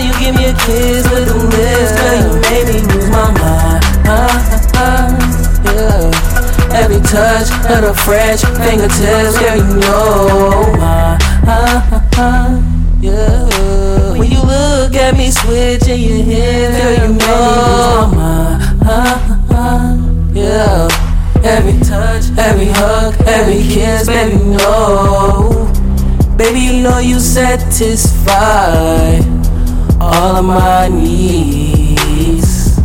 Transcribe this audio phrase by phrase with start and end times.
[0.00, 3.84] You give me a kiss with them lips, girl, you make me lose my mind.
[4.08, 4.40] Uh,
[4.74, 5.08] uh, uh,
[5.64, 6.10] yeah.
[6.74, 7.92] Every touch of the
[8.64, 11.18] fingertips, girl, you know my.
[13.00, 13.46] Yeah.
[14.16, 18.58] When you look at me switching your hips, girl, you know my.
[20.32, 20.88] Yeah.
[21.44, 25.68] Every touch, every hug, every kiss, baby, no.
[26.38, 29.20] Baby, you know you satisfy
[30.02, 32.78] all of my needs.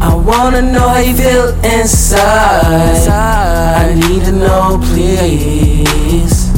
[0.00, 3.08] I wanna know how you feel inside.
[3.08, 6.50] I need to know, please.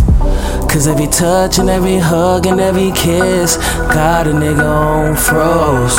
[0.70, 3.56] Cause every touch and every hug and every kiss
[3.94, 5.98] got a nigga on froze.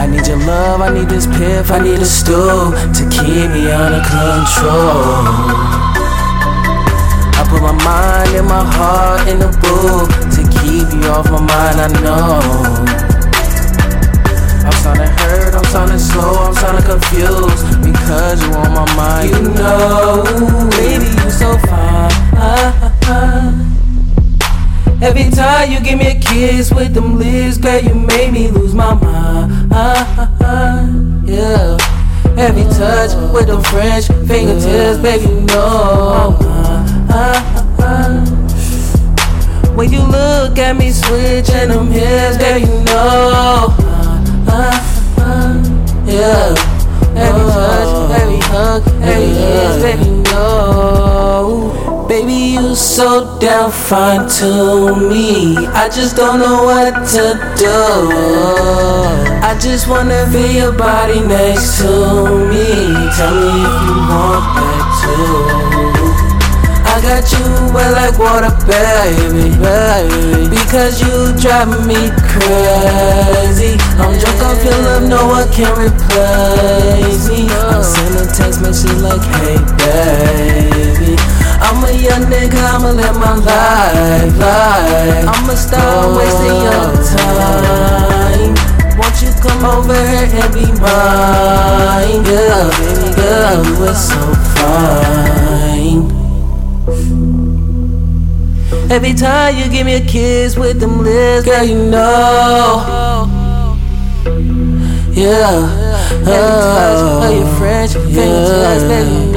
[0.00, 3.70] I need your love, I need this piff, I need a stool to keep me
[3.70, 5.28] under control.
[7.36, 9.03] I put my mind and my heart
[11.54, 12.40] mind, I know.
[14.66, 19.30] I'm sounding hurt, I'm sounding slow, I'm sounding confused because you on my mind.
[19.30, 20.24] You know,
[20.70, 22.12] baby, you so fine.
[22.34, 23.52] Uh, uh, uh.
[25.02, 28.74] Every time you give me a kiss with them lips, girl, you make me lose
[28.74, 29.50] my mind.
[31.28, 31.76] Yeah.
[32.36, 36.54] Every touch with them French fingertips, baby, you know.
[39.74, 43.74] When you look at me switching them hips, girl, you know.
[43.80, 45.54] Uh, uh, uh,
[46.06, 46.54] yeah.
[47.16, 52.06] Every touch, every hug, every kiss, baby, you know.
[52.08, 55.56] Baby, you so damn fine to me.
[55.56, 57.68] I just don't know what to do.
[59.42, 62.94] I just wanna feel your body next to me.
[63.16, 65.73] Tell me if you want that too.
[67.04, 67.44] I got you
[67.76, 70.48] wet like water, baby, baby.
[70.48, 72.00] Because you drive me
[72.32, 73.76] crazy.
[74.00, 77.44] I'm drunk off your love, no one can replace me.
[77.52, 81.20] I'm sending text message like, hey, baby.
[81.60, 85.28] I'm a young nigga, I'ma live my life, life.
[85.28, 86.16] I'ma stop oh.
[86.16, 88.56] wasting your time.
[88.96, 92.24] Won't you come over here and be mine?
[92.24, 94.16] Yeah, baby girl, you are so
[94.56, 95.03] fine.
[98.94, 103.26] Every time you give me a kiss with them lips, girl, you know.
[105.10, 109.32] Yeah, every touch of your French fingertips, baby, you